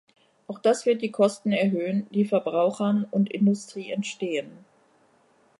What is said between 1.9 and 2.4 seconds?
die